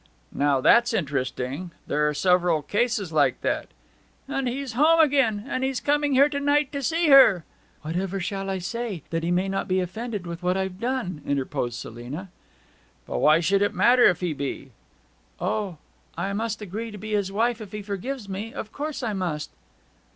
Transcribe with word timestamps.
'Now 0.31 0.61
that's 0.61 0.95
interesting! 0.95 1.69
There 1.85 2.05
were 2.07 2.15
several 2.15 2.63
cases 2.63 3.13
like 3.13 3.41
that.' 3.41 3.67
'And 4.27 4.47
he's 4.47 4.73
home 4.73 4.99
again; 4.99 5.45
and 5.47 5.63
he's 5.63 5.79
coming 5.79 6.13
here 6.13 6.27
to 6.27 6.39
night 6.39 6.71
to 6.71 6.81
see 6.81 7.09
her.' 7.09 7.45
'Whatever 7.83 8.19
shall 8.19 8.49
I 8.49 8.57
say, 8.57 9.03
that 9.11 9.21
he 9.21 9.29
may 9.29 9.47
not 9.47 9.67
be 9.67 9.79
offended 9.79 10.25
with 10.25 10.41
what 10.41 10.57
I've 10.57 10.79
done?' 10.79 11.21
interposed 11.23 11.75
Selina. 11.75 12.29
'But 13.05 13.19
why 13.19 13.41
should 13.41 13.61
it 13.61 13.75
matter 13.75 14.05
if 14.05 14.21
he 14.21 14.33
be?' 14.33 14.71
'O! 15.39 15.77
I 16.17 16.33
must 16.33 16.63
agree 16.63 16.89
to 16.89 16.97
be 16.97 17.11
his 17.11 17.31
wife 17.31 17.61
if 17.61 17.71
he 17.71 17.83
forgives 17.83 18.27
me 18.27 18.51
of 18.55 18.71
course 18.71 19.03
I 19.03 19.13
must.' 19.13 19.51